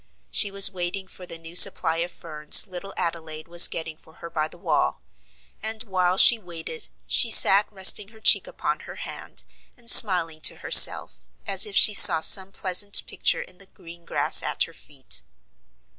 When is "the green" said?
13.59-14.03